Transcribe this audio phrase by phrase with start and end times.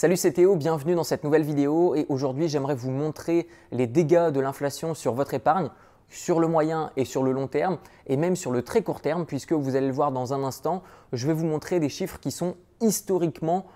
[0.00, 4.30] Salut c'est Théo, bienvenue dans cette nouvelle vidéo et aujourd'hui j'aimerais vous montrer les dégâts
[4.30, 5.68] de l'inflation sur votre épargne
[6.08, 9.26] sur le moyen et sur le long terme et même sur le très court terme
[9.26, 10.82] puisque vous allez le voir dans un instant,
[11.12, 13.66] je vais vous montrer des chiffres qui sont historiquement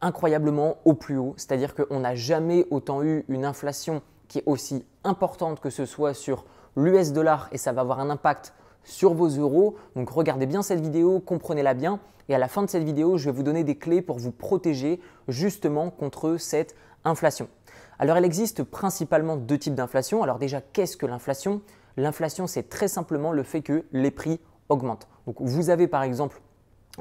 [0.00, 4.84] incroyablement au plus haut, c'est-à-dire qu'on n'a jamais autant eu une inflation qui est aussi
[5.04, 6.44] importante que ce soit sur
[6.76, 8.52] l'US dollar et ça va avoir un impact
[8.82, 9.76] sur vos euros.
[9.94, 13.26] Donc regardez bien cette vidéo, comprenez-la bien et à la fin de cette vidéo, je
[13.26, 16.74] vais vous donner des clés pour vous protéger justement contre cette
[17.04, 17.48] inflation.
[17.98, 20.22] Alors il existe principalement deux types d'inflation.
[20.22, 21.62] Alors déjà, qu'est-ce que l'inflation?
[21.96, 25.08] L'inflation, c'est très simplement le fait que les prix augmentent.
[25.26, 26.40] Donc vous avez par exemple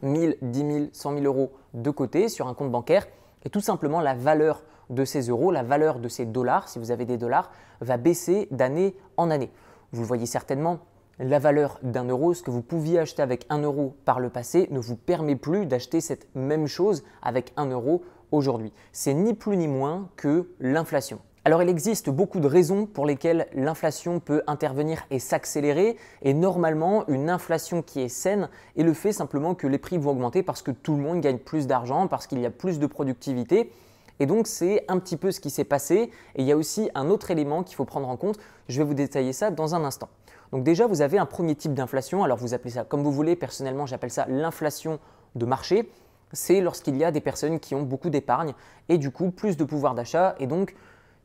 [0.02, 3.08] 1000, 10 000, 100 000 euros de côté sur un compte bancaire
[3.44, 6.92] et tout simplement la valeur de ces euros, la valeur de ces dollars, si vous
[6.92, 9.52] avez des dollars, va baisser d'année en année.
[9.92, 10.80] Vous le voyez certainement,
[11.20, 14.68] la valeur d'un euro, ce que vous pouviez acheter avec un euro par le passé,
[14.72, 18.74] ne vous permet plus d'acheter cette même chose avec un euro aujourd'hui.
[18.92, 21.20] C'est ni plus ni moins que l'inflation.
[21.46, 27.08] Alors il existe beaucoup de raisons pour lesquelles l'inflation peut intervenir et s'accélérer et normalement
[27.08, 30.62] une inflation qui est saine est le fait simplement que les prix vont augmenter parce
[30.62, 33.72] que tout le monde gagne plus d'argent, parce qu'il y a plus de productivité
[34.20, 36.90] et donc c'est un petit peu ce qui s'est passé et il y a aussi
[36.96, 39.86] un autre élément qu'il faut prendre en compte, je vais vous détailler ça dans un
[39.86, 40.10] instant.
[40.52, 42.24] Donc déjà, vous avez un premier type d'inflation.
[42.24, 43.36] Alors vous appelez ça comme vous voulez.
[43.36, 45.00] Personnellement, j'appelle ça l'inflation
[45.36, 45.92] de marché.
[46.34, 48.54] C'est lorsqu'il y a des personnes qui ont beaucoup d'épargne
[48.90, 50.76] et du coup plus de pouvoir d'achat et donc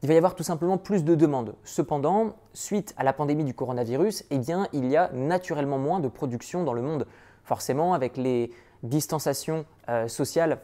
[0.02, 1.54] il va y avoir tout simplement plus de demandes.
[1.62, 6.08] Cependant, suite à la pandémie du coronavirus, eh bien, il y a naturellement moins de
[6.08, 7.06] production dans le monde.
[7.44, 8.50] Forcément, avec les
[8.82, 10.58] distanciations euh, sociales,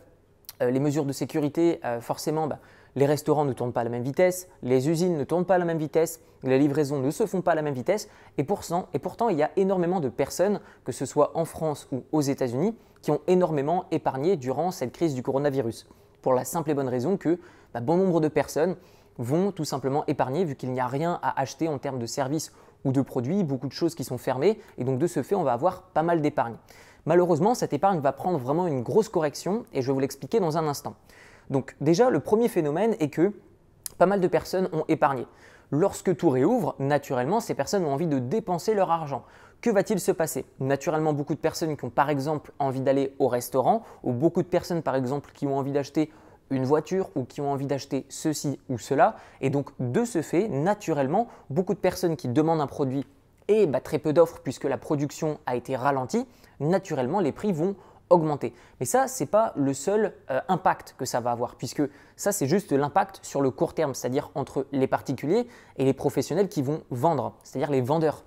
[0.61, 2.59] euh, les mesures de sécurité, euh, forcément, bah,
[2.97, 5.59] les restaurants ne tournent pas à la même vitesse, les usines ne tournent pas à
[5.59, 8.89] la même vitesse, les livraisons ne se font pas à la même vitesse, et pourtant,
[9.29, 13.11] il y a énormément de personnes, que ce soit en France ou aux États-Unis, qui
[13.11, 15.89] ont énormément épargné durant cette crise du coronavirus.
[16.23, 17.39] Pour la simple et bonne raison que
[17.73, 18.77] bah, bon nombre de personnes
[19.19, 22.53] vont tout simplement épargner vu qu'il n'y a rien à acheter en termes de services
[22.85, 25.43] ou de produits, beaucoup de choses qui sont fermées, et donc de ce fait, on
[25.43, 26.55] va avoir pas mal d'épargne.
[27.07, 30.59] Malheureusement, cette épargne va prendre vraiment une grosse correction, et je vais vous l'expliquer dans
[30.59, 30.95] un instant.
[31.51, 33.33] Donc déjà, le premier phénomène est que
[33.97, 35.27] pas mal de personnes ont épargné.
[35.71, 39.25] Lorsque tout réouvre, naturellement, ces personnes ont envie de dépenser leur argent.
[39.61, 40.47] Que va-t-il se passer?
[40.61, 44.49] Naturellement, beaucoup de personnes qui ont par exemple envie d'aller au restaurant, ou beaucoup de
[44.49, 46.13] personnes par exemple qui ont envie d'acheter
[46.51, 49.17] une voiture ou qui ont envie d'acheter ceci ou cela.
[49.41, 53.07] Et donc de ce fait, naturellement, beaucoup de personnes qui demandent un produit
[53.49, 56.27] et bah, très peu d'offres puisque la production a été ralentie,
[56.61, 57.75] naturellement les prix vont
[58.11, 58.55] augmenter.
[58.81, 61.83] Mais ça, ce n'est pas le seul euh, impact que ça va avoir, puisque
[62.17, 65.47] ça, c'est juste l'impact sur le court terme, c'est-à-dire entre les particuliers
[65.77, 68.25] et les professionnels qui vont vendre, c'est-à-dire les vendeurs.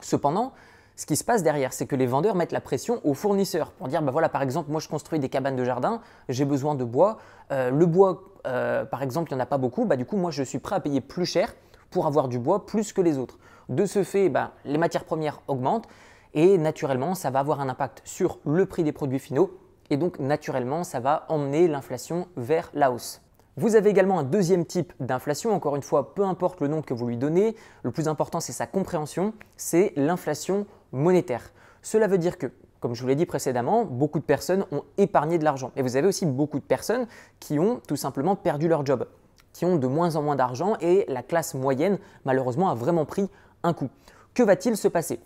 [0.00, 0.52] Cependant,
[0.96, 3.88] ce qui se passe derrière, c'est que les vendeurs mettent la pression aux fournisseurs pour
[3.88, 6.00] dire, bah voilà, par exemple, moi je construis des cabanes de jardin,
[6.30, 7.18] j'ai besoin de bois.
[7.52, 10.16] Euh, le bois, euh, par exemple, il n'y en a pas beaucoup, bah, du coup,
[10.16, 11.54] moi je suis prêt à payer plus cher
[11.90, 13.38] pour avoir du bois plus que les autres.
[13.68, 15.86] De ce fait, bah, les matières premières augmentent
[16.34, 19.58] et naturellement, ça va avoir un impact sur le prix des produits finaux
[19.90, 23.22] et donc naturellement, ça va emmener l'inflation vers la hausse.
[23.58, 26.92] Vous avez également un deuxième type d'inflation, encore une fois, peu importe le nom que
[26.92, 31.52] vous lui donnez, le plus important c'est sa compréhension, c'est l'inflation monétaire.
[31.80, 32.48] Cela veut dire que,
[32.80, 35.72] comme je vous l'ai dit précédemment, beaucoup de personnes ont épargné de l'argent.
[35.76, 37.06] Et vous avez aussi beaucoup de personnes
[37.40, 39.06] qui ont tout simplement perdu leur job,
[39.52, 43.30] qui ont de moins en moins d'argent et la classe moyenne, malheureusement, a vraiment pris
[43.62, 43.88] un coup.
[44.34, 45.18] Que va-t-il se passer?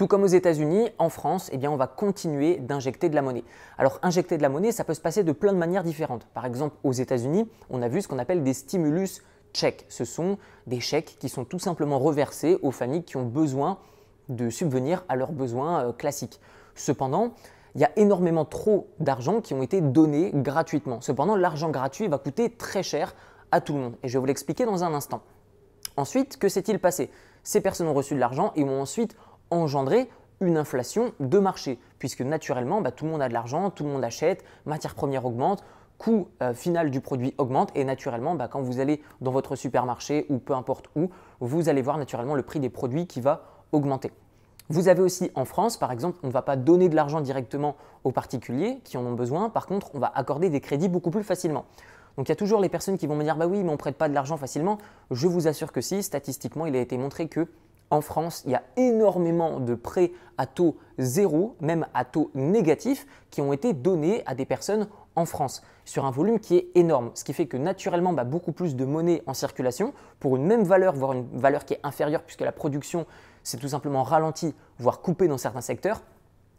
[0.00, 3.44] Tout comme aux États-Unis, en France, eh on va continuer d'injecter de la monnaie.
[3.76, 6.24] Alors, injecter de la monnaie, ça peut se passer de plein de manières différentes.
[6.32, 9.20] Par exemple, aux États-Unis, on a vu ce qu'on appelle des stimulus
[9.52, 9.84] checks.
[9.90, 13.76] Ce sont des chèques qui sont tout simplement reversés aux familles qui ont besoin
[14.30, 16.40] de subvenir à leurs besoins euh, classiques.
[16.74, 17.34] Cependant,
[17.74, 21.02] il y a énormément trop d'argent qui ont été donnés gratuitement.
[21.02, 23.14] Cependant, l'argent gratuit va coûter très cher
[23.50, 23.96] à tout le monde.
[24.02, 25.20] Et je vais vous l'expliquer dans un instant.
[25.98, 27.10] Ensuite, que s'est-il passé?
[27.42, 29.16] Ces personnes ont reçu de l'argent et ont ensuite
[29.50, 30.08] engendrer
[30.40, 33.90] une inflation de marché, puisque naturellement, bah, tout le monde a de l'argent, tout le
[33.90, 35.62] monde achète, matière première augmente,
[35.98, 40.24] coût euh, final du produit augmente, et naturellement, bah, quand vous allez dans votre supermarché
[40.30, 41.10] ou peu importe où,
[41.40, 44.12] vous allez voir naturellement le prix des produits qui va augmenter.
[44.70, 47.76] Vous avez aussi en France, par exemple, on ne va pas donner de l'argent directement
[48.04, 51.24] aux particuliers qui en ont besoin, par contre, on va accorder des crédits beaucoup plus
[51.24, 51.66] facilement.
[52.16, 53.72] Donc il y a toujours les personnes qui vont me dire bah oui, mais on
[53.72, 54.78] ne prête pas de l'argent facilement.
[55.10, 57.48] Je vous assure que si, statistiquement, il a été montré que
[57.90, 63.06] en France, il y a énormément de prêts à taux zéro, même à taux négatif,
[63.30, 67.10] qui ont été donnés à des personnes en France sur un volume qui est énorme.
[67.14, 70.62] Ce qui fait que naturellement, bah, beaucoup plus de monnaie en circulation pour une même
[70.62, 73.06] valeur, voire une valeur qui est inférieure puisque la production
[73.42, 76.02] s'est tout simplement ralentie, voire coupée dans certains secteurs.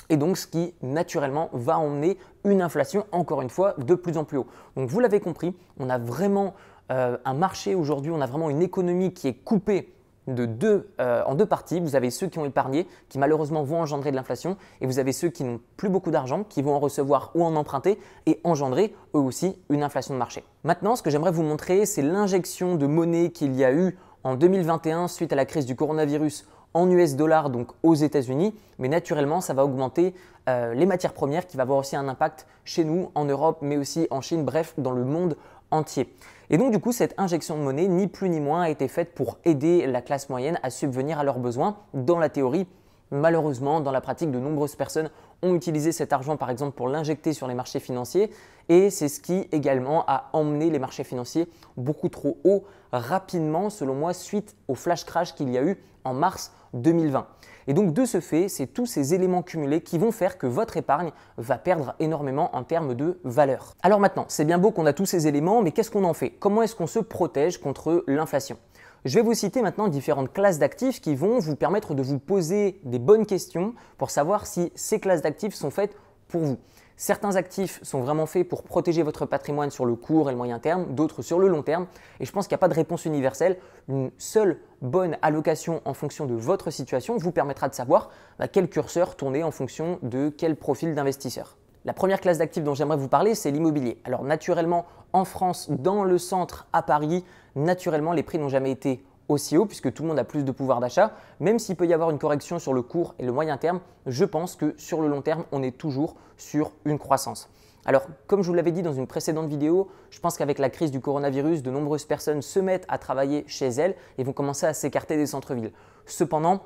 [0.10, 4.26] et donc ce qui naturellement va emmener une inflation encore une fois de plus en
[4.26, 4.48] plus haut.
[4.76, 6.54] Donc vous l'avez compris, on a vraiment
[6.92, 9.94] euh, un marché aujourd'hui, on a vraiment une économie qui est coupée
[10.28, 11.80] de deux, euh, en deux parties.
[11.80, 15.12] Vous avez ceux qui ont épargné, qui malheureusement vont engendrer de l'inflation, et vous avez
[15.12, 18.96] ceux qui n'ont plus beaucoup d'argent, qui vont en recevoir ou en emprunter, et engendrer
[19.16, 20.44] eux aussi une inflation de marché.
[20.64, 24.36] Maintenant, ce que j'aimerais vous montrer, c'est l'injection de monnaie qu'il y a eu en
[24.36, 29.42] 2021 suite à la crise du coronavirus en US dollars, donc aux États-Unis, mais naturellement,
[29.42, 30.14] ça va augmenter
[30.48, 33.78] euh, les matières premières qui va avoir aussi un impact chez nous, en Europe, mais
[33.78, 35.36] aussi en Chine, bref, dans le monde
[35.70, 36.14] entier.
[36.54, 39.16] Et donc du coup, cette injection de monnaie, ni plus ni moins, a été faite
[39.16, 41.78] pour aider la classe moyenne à subvenir à leurs besoins.
[41.94, 42.68] Dans la théorie,
[43.10, 45.10] malheureusement, dans la pratique, de nombreuses personnes
[45.42, 48.32] ont utilisé cet argent par exemple pour l'injecter sur les marchés financiers
[48.68, 53.96] et c'est ce qui également a emmené les marchés financiers beaucoup trop haut rapidement selon
[53.96, 57.26] moi suite au flash crash qu'il y a eu en mars 2020.
[57.72, 60.76] Et donc de ce fait, c'est tous ces éléments cumulés qui vont faire que votre
[60.76, 63.76] épargne va perdre énormément en termes de valeur.
[63.82, 66.32] Alors maintenant, c'est bien beau qu'on a tous ces éléments, mais qu'est-ce qu'on en fait?
[66.32, 68.58] Comment est-ce qu'on se protège contre l'inflation?
[69.06, 72.82] Je vais vous citer maintenant différentes classes d'actifs qui vont vous permettre de vous poser
[72.84, 75.96] des bonnes questions pour savoir si ces classes d'actifs sont faites
[76.28, 76.58] pour vous.
[76.98, 80.60] Certains actifs sont vraiment faits pour protéger votre patrimoine sur le court et le moyen
[80.60, 81.88] terme, d'autres sur le long terme.
[82.20, 83.58] Et je pense qu'il n'y a pas de réponse universelle.
[83.90, 88.70] Une seule bonne allocation en fonction de votre situation vous permettra de savoir bah, quel
[88.70, 91.58] curseur tourner en fonction de quel profil d'investisseur.
[91.84, 94.00] La première classe d'actifs dont j'aimerais vous parler, c'est l'immobilier.
[94.04, 99.04] Alors naturellement, en France, dans le centre, à Paris, naturellement, les prix n'ont jamais été
[99.32, 101.14] aussi haut puisque tout le monde a plus de pouvoir d'achat.
[101.40, 104.26] Même s'il peut y avoir une correction sur le court et le moyen terme, je
[104.26, 107.50] pense que sur le long terme, on est toujours sur une croissance.
[107.86, 110.92] Alors, comme je vous l'avais dit dans une précédente vidéo, je pense qu'avec la crise
[110.92, 114.74] du coronavirus, de nombreuses personnes se mettent à travailler chez elles et vont commencer à
[114.74, 115.72] s'écarter des centres-villes.
[116.06, 116.62] Cependant,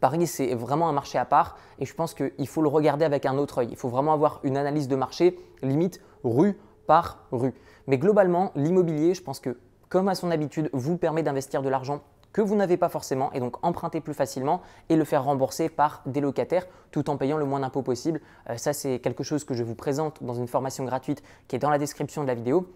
[0.00, 3.24] Paris, c'est vraiment un marché à part et je pense qu'il faut le regarder avec
[3.24, 3.68] un autre œil.
[3.70, 7.54] Il faut vraiment avoir une analyse de marché, limite rue par rue.
[7.86, 9.56] Mais globalement, l'immobilier, je pense que
[9.90, 12.00] comme à son habitude, vous permet d'investir de l'argent
[12.32, 16.00] que vous n'avez pas forcément et donc emprunter plus facilement et le faire rembourser par
[16.06, 18.20] des locataires tout en payant le moins d'impôts possible.
[18.48, 21.58] Euh, ça, c'est quelque chose que je vous présente dans une formation gratuite qui est
[21.58, 22.72] dans la description de la vidéo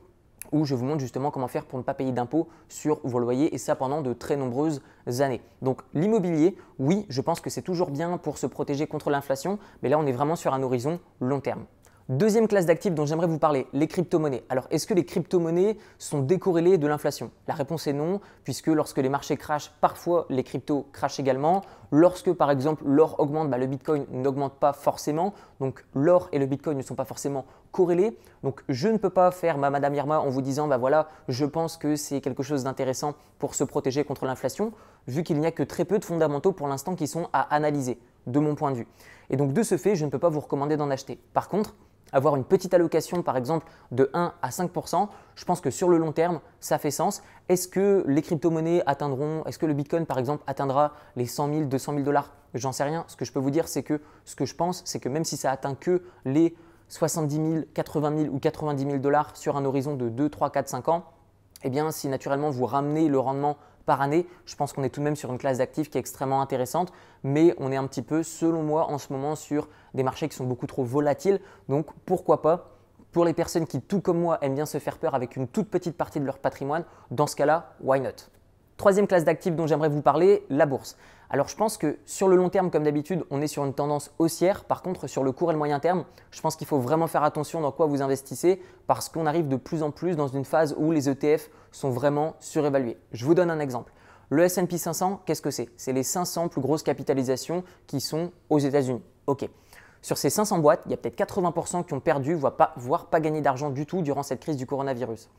[0.52, 3.54] où je vous montre justement comment faire pour ne pas payer d'impôts sur vos loyers
[3.54, 4.82] et ça pendant de très nombreuses
[5.20, 5.40] années.
[5.62, 9.88] Donc l'immobilier, oui, je pense que c'est toujours bien pour se protéger contre l'inflation, mais
[9.88, 11.64] là on est vraiment sur un horizon long terme.
[12.10, 14.44] Deuxième classe d'actifs dont j'aimerais vous parler, les crypto-monnaies.
[14.50, 17.30] Alors, est-ce que les crypto-monnaies sont décorrélées de l'inflation?
[17.48, 21.62] La réponse est non, puisque lorsque les marchés crachent, parfois les cryptos crachent également.
[21.90, 25.32] Lorsque, par exemple, l'or augmente, bah, le bitcoin n'augmente pas forcément.
[25.60, 28.18] Donc, l'or et le bitcoin ne sont pas forcément corrélés.
[28.42, 31.46] Donc, je ne peux pas faire ma Madame Irma en vous disant, bah voilà, je
[31.46, 34.74] pense que c'est quelque chose d'intéressant pour se protéger contre l'inflation,
[35.08, 37.98] vu qu'il n'y a que très peu de fondamentaux pour l'instant qui sont à analyser,
[38.26, 38.88] de mon point de vue.
[39.30, 41.18] Et donc, de ce fait, je ne peux pas vous recommander d'en acheter.
[41.32, 41.74] Par contre,
[42.14, 45.98] avoir une petite allocation par exemple de 1 à 5% je pense que sur le
[45.98, 47.22] long terme, ça fait sens.
[47.48, 51.64] Est-ce que les crypto-monnaies atteindront, est-ce que le Bitcoin par exemple atteindra les 100 000,
[51.64, 52.32] 200 000 dollars?
[52.54, 53.04] J'en sais rien.
[53.08, 55.24] Ce que je peux vous dire, c'est que ce que je pense, c'est que même
[55.24, 56.56] si ça atteint que les
[56.88, 60.68] 70 000, 80 000 ou 90 000 dollars sur un horizon de 2, 3, 4,
[60.68, 61.04] 5 ans,
[61.64, 64.26] eh bien si naturellement vous ramenez le rendement par année.
[64.46, 66.92] Je pense qu'on est tout de même sur une classe d'actifs qui est extrêmement intéressante,
[67.22, 70.36] mais on est un petit peu, selon moi, en ce moment sur des marchés qui
[70.36, 71.40] sont beaucoup trop volatiles.
[71.68, 72.70] Donc pourquoi pas
[73.12, 75.68] pour les personnes qui, tout comme moi, aiment bien se faire peur avec une toute
[75.68, 78.10] petite partie de leur patrimoine, dans ce cas-là, why not?
[78.76, 80.96] Troisième classe d'actifs dont j'aimerais vous parler, la bourse.
[81.30, 84.12] Alors je pense que sur le long terme, comme d'habitude, on est sur une tendance
[84.18, 84.64] haussière.
[84.64, 87.22] Par contre, sur le court et le moyen terme, je pense qu'il faut vraiment faire
[87.22, 90.74] attention dans quoi vous investissez parce qu'on arrive de plus en plus dans une phase
[90.76, 92.98] où les ETF sont vraiment surévalués.
[93.12, 93.92] Je vous donne un exemple.
[94.28, 95.70] Le S&P 500, qu'est-ce que c'est?
[95.76, 99.02] C'est les 500 plus grosses capitalisations qui sont aux États-Unis.
[99.28, 99.48] Ok.
[100.02, 103.06] Sur ces 500 boîtes, il y a peut-être 80% qui ont perdu, voire pas, voire
[103.06, 105.30] pas gagné d'argent du tout durant cette crise du coronavirus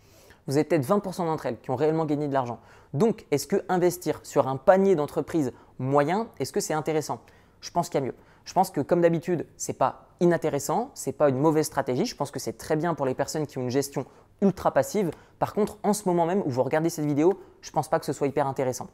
[0.48, 2.60] vous avez peut-être 20% d'entre elles qui ont réellement gagné de l'argent.
[2.94, 7.20] Donc, est-ce que investir sur un panier d'entreprises moyen, est-ce que c'est intéressant?
[7.62, 8.16] Je pense qu'il y a mieux.
[8.46, 12.06] Je pense que comme d'habitude, ce n'est pas inintéressant, ce n'est pas une mauvaise stratégie.
[12.06, 14.06] Je pense que c'est très bien pour les personnes qui ont une gestion
[14.42, 15.12] ultra passive.
[15.40, 18.06] Par contre, en ce moment même où vous regardez cette vidéo, je pense pas que
[18.06, 18.88] ce soit hyper intéressant.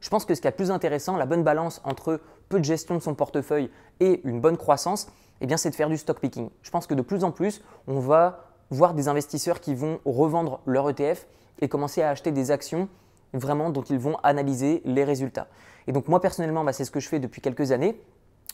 [0.00, 2.94] Je pense que ce qui est plus intéressant, la bonne balance entre peu de gestion
[2.94, 3.70] de son portefeuille
[4.00, 5.08] et une bonne croissance,
[5.40, 6.50] eh bien, c'est de faire du stock picking.
[6.62, 10.60] Je pense que de plus en plus, on va voir des investisseurs qui vont revendre
[10.66, 11.26] leur ETF
[11.60, 12.88] et commencer à acheter des actions
[13.32, 15.48] vraiment dont ils vont analyser les résultats.
[15.86, 18.00] Et donc moi personnellement, bah, c'est ce que je fais depuis quelques années.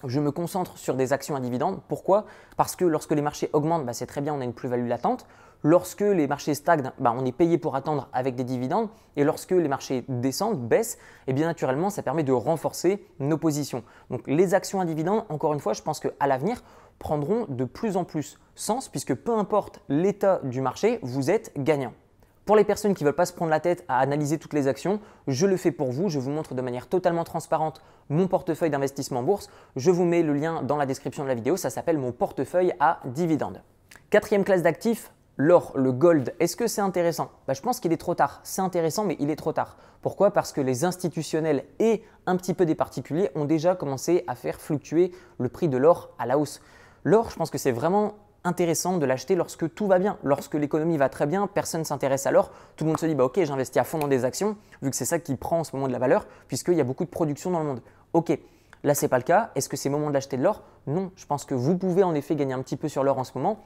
[0.04, 1.80] Je me concentre sur des actions à dividendes.
[1.88, 2.26] Pourquoi?
[2.56, 5.26] Parce que lorsque les marchés augmentent, bah, c'est très bien, on a une plus-value latente.
[5.62, 8.88] Lorsque les marchés stagnent, bah, on est payé pour attendre avec des dividendes.
[9.16, 13.38] Et lorsque les marchés descendent, baissent, et eh bien naturellement, ça permet de renforcer nos
[13.38, 13.82] positions.
[14.10, 16.62] Donc les actions à dividendes, encore une fois, je pense qu'à l'avenir,
[16.98, 21.92] prendront de plus en plus sens puisque peu importe l'état du marché, vous êtes gagnant.
[22.44, 24.68] Pour les personnes qui ne veulent pas se prendre la tête à analyser toutes les
[24.68, 26.10] actions, je le fais pour vous.
[26.10, 29.48] Je vous montre de manière totalement transparente mon portefeuille d'investissement en bourse.
[29.76, 31.56] Je vous mets le lien dans la description de la vidéo.
[31.56, 33.62] Ça s'appelle mon portefeuille à dividendes.
[34.10, 36.34] Quatrième classe d'actifs, l'or, le gold.
[36.38, 37.30] Est-ce que c'est intéressant?
[37.46, 38.40] Bah, Je pense qu'il est trop tard.
[38.44, 39.78] C'est intéressant, mais il est trop tard.
[40.02, 40.30] Pourquoi?
[40.30, 44.60] Parce que les institutionnels et un petit peu des particuliers ont déjà commencé à faire
[44.60, 46.60] fluctuer le prix de l'or à la hausse.
[47.04, 50.18] L'or, je pense que c'est vraiment intéressant de l'acheter lorsque tout va bien.
[50.22, 52.50] Lorsque l'économie va très bien, personne ne s'intéresse à l'or.
[52.76, 54.96] Tout le monde se dit bah, Ok, j'investis à fond dans des actions, vu que
[54.96, 57.10] c'est ça qui prend en ce moment de la valeur, puisqu'il y a beaucoup de
[57.10, 57.82] production dans le monde.
[58.12, 58.38] Ok,
[58.84, 59.50] là, ce n'est pas le cas.
[59.54, 60.62] Est-ce que c'est le moment d'acheter de l'or?
[60.86, 63.24] Non, je pense que vous pouvez en effet gagner un petit peu sur l'or en
[63.24, 63.60] ce moment,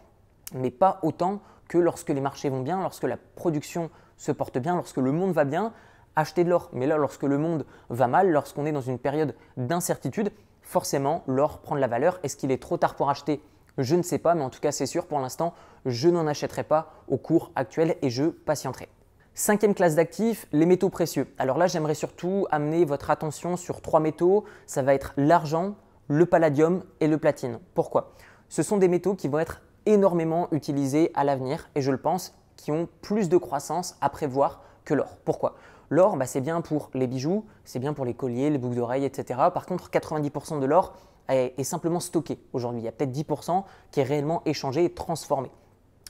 [0.54, 4.75] mais pas autant que lorsque les marchés vont bien, lorsque la production se porte bien,
[4.76, 5.73] lorsque le monde va bien.
[6.16, 6.68] Acheter de l'or.
[6.73, 10.33] Mais là, lorsque le monde va mal, lorsqu'on est dans une période d'incertitude,
[10.69, 12.21] forcément, l'or prend de la valeur.
[12.23, 13.43] Est-ce qu'il est trop tard pour acheter?
[13.79, 15.55] Je ne sais pas, mais en tout cas c'est sûr, pour l'instant,
[15.87, 18.89] je n'en achèterai pas au cours actuel et je patienterai.
[19.33, 21.33] Cinquième classe d'actifs, les métaux précieux.
[21.39, 24.45] Alors là, j'aimerais surtout amener votre attention sur trois métaux.
[24.67, 25.77] Ça va être l'argent,
[26.09, 27.61] le palladium et le platine.
[27.75, 28.13] Pourquoi?
[28.49, 32.35] Ce sont des métaux qui vont être énormément utilisés à l'avenir et je le pense,
[32.57, 35.17] qui ont plus de croissance à prévoir que l'or.
[35.25, 35.55] Pourquoi?
[35.90, 39.04] L'or, bah, c'est bien pour les bijoux, c'est bien pour les colliers, les boucles d'oreilles,
[39.04, 39.40] etc.
[39.52, 40.95] Par contre, 90% de l'or,
[41.28, 42.80] est, simplement stocké aujourd'hui.
[42.80, 45.50] Il y a peut-être 10% qui est réellement échangé et transformé.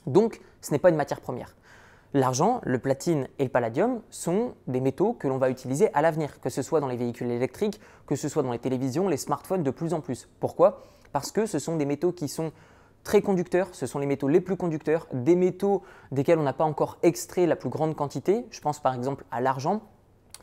[0.07, 1.55] Donc, ce n'est pas une matière première.
[2.13, 6.39] L'argent, le platine et le palladium sont des métaux que l'on va utiliser à l'avenir,
[6.41, 9.61] que ce soit dans les véhicules électriques, que ce soit dans les télévisions, les smartphones
[9.61, 10.27] de plus en plus.
[10.39, 10.81] Pourquoi?
[11.11, 12.51] Parce que ce sont des métaux qui sont
[13.09, 16.63] très conducteurs, ce sont les métaux les plus conducteurs, des métaux desquels on n'a pas
[16.63, 18.45] encore extrait la plus grande quantité.
[18.51, 19.81] Je pense par exemple à l'argent,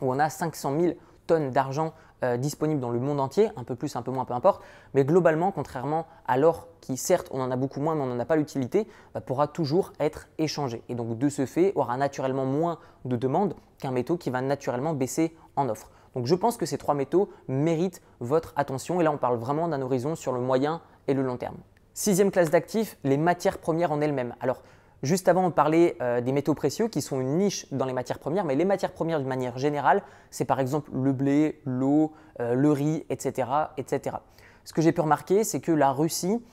[0.01, 0.93] où on a 500 000
[1.27, 1.93] tonnes d'argent
[2.25, 4.61] euh, disponibles dans le monde entier, un peu plus, un peu moins, peu importe.
[4.93, 8.19] Mais globalement, contrairement à l'or, qui certes on en a beaucoup moins, mais on n'en
[8.19, 10.83] a pas l'utilité, bah, pourra toujours être échangé.
[10.89, 14.93] Et donc de ce fait, aura naturellement moins de demandes qu'un métaux qui va naturellement
[14.93, 15.89] baisser en offre.
[16.15, 18.99] Donc je pense que ces trois métaux méritent votre attention.
[18.99, 21.55] Et là, on parle vraiment d'un horizon sur le moyen et le long terme.
[21.99, 24.35] Sixième classe d'actifs, les matières premières en elles-mêmes.
[24.39, 24.61] Alors,
[25.03, 28.17] Juste avant, on parlait euh, des métaux précieux qui sont une niche dans les matières
[28.17, 30.01] premières, mais les matières premières d'une manière générale,
[30.31, 34.17] c'est par exemple le blé, l'eau, euh, le riz, etc., etc.
[34.63, 36.43] Ce que j'ai pu remarquer, c'est que la Russie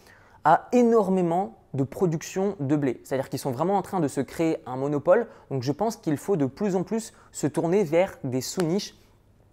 [0.45, 3.01] a énormément de production de blé.
[3.03, 5.27] C'est-à-dire qu'ils sont vraiment en train de se créer un monopole.
[5.51, 8.95] Donc je pense qu'il faut de plus en plus se tourner vers des sous-niches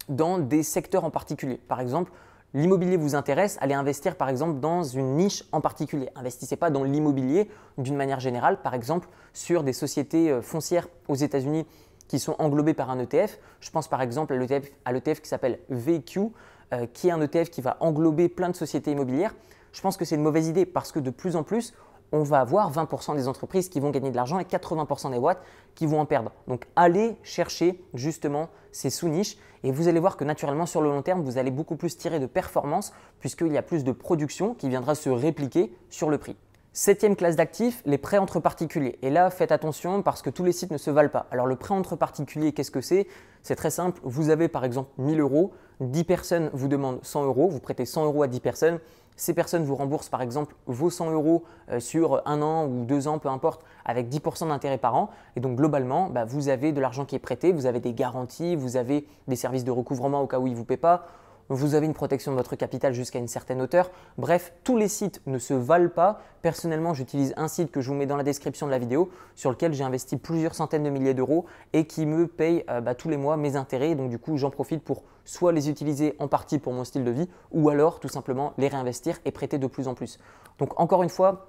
[0.10, 1.62] dans des secteurs en particulier.
[1.68, 2.12] Par exemple,
[2.54, 6.10] l'immobilier vous intéresse, allez investir par exemple dans une niche en particulier.
[6.16, 11.16] Investissez pas dans l'immobilier d'une manière générale, par exemple sur des sociétés euh, foncières aux
[11.16, 11.66] États-Unis
[12.08, 13.40] qui sont englobées par un ETF.
[13.62, 16.28] Je pense par exemple à l'ETF qui s'appelle VQ,
[16.74, 19.34] euh, qui est un ETF qui va englober plein de sociétés immobilières.
[19.72, 21.74] Je pense que c'est une mauvaise idée parce que de plus en plus,
[22.12, 25.42] on va avoir 20% des entreprises qui vont gagner de l'argent et 80% des boîtes
[25.76, 26.32] qui vont en perdre.
[26.48, 31.02] Donc allez chercher justement ces sous-niches et vous allez voir que naturellement sur le long
[31.02, 34.70] terme, vous allez beaucoup plus tirer de performance puisqu'il y a plus de production qui
[34.70, 36.36] viendra se répliquer sur le prix.
[36.74, 38.98] Septième classe d'actifs, les prêts entre particuliers.
[39.02, 41.28] Et là, faites attention parce que tous les sites ne se valent pas.
[41.30, 43.08] Alors le prêt entre particuliers, qu'est-ce que c'est?
[43.44, 44.00] C'est très simple.
[44.06, 45.52] Vous avez par exemple 1000 euros,
[45.82, 48.80] 10 personnes vous demandent 100 euros, vous prêtez 100 euros à 10 personnes.
[49.16, 53.08] Ces personnes vous remboursent par exemple vos 100 euros euh, sur un an ou deux
[53.08, 55.10] ans, peu importe, avec 10% d'intérêt par an.
[55.36, 58.56] Et donc globalement, bah, vous avez de l'argent qui est prêté, vous avez des garanties,
[58.56, 61.06] vous avez des services de recouvrement au cas où ils ne vous paient pas,
[61.54, 63.92] vous avez une protection de votre capital jusqu'à une certaine hauteur.
[64.18, 66.22] Bref, tous les sites ne se valent pas.
[66.42, 69.52] Personnellement, j'utilise un site que je vous mets dans la description de la vidéo sur
[69.52, 73.10] lequel j'ai investi plusieurs centaines de milliers d'euros et qui me paye euh, bah, tous
[73.10, 73.96] les mois mes intérêts.
[73.96, 77.12] Donc du coup, j'en profite pour soit les utiliser en partie pour mon style de
[77.12, 80.20] vie ou alors tout simplement les réinvestir et prêter de plus en plus.
[80.58, 81.48] Donc encore une fois,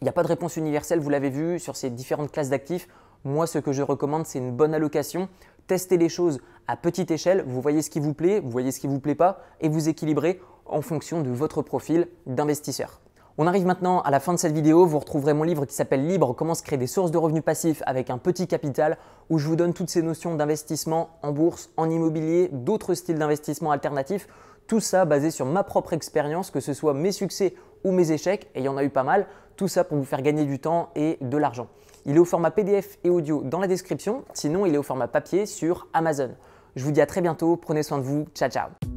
[0.00, 2.88] il n'y a pas de réponse universelle, vous l'avez vu sur ces différentes classes d'actifs.
[3.24, 5.28] Moi, ce que je recommande, c'est une bonne allocation
[5.66, 8.80] testez les choses à petite échelle, vous voyez ce qui vous plaît, vous voyez ce
[8.80, 13.00] qui ne vous plaît pas et vous équilibrez en fonction de votre profil d'investisseur.
[13.38, 14.86] On arrive maintenant à la fin de cette vidéo.
[14.86, 17.82] Vous retrouverez mon livre qui s'appelle Libre, comment se créer des sources de revenus passifs
[17.84, 18.96] avec un petit capital,
[19.28, 23.72] où je vous donne toutes ces notions d'investissement en bourse, en immobilier, d'autres styles d'investissement
[23.72, 24.26] alternatifs.
[24.66, 27.54] Tout ça basé sur ma propre expérience, que ce soit mes succès
[27.86, 29.26] ou mes échecs, et il y en a eu pas mal.
[29.56, 31.68] Tout ça pour vous faire gagner du temps et de l'argent.
[32.04, 34.24] Il est au format PDF et audio dans la description.
[34.34, 36.30] Sinon, il est au format papier sur Amazon.
[36.74, 37.56] Je vous dis à très bientôt.
[37.56, 38.26] Prenez soin de vous.
[38.34, 38.95] Ciao, ciao.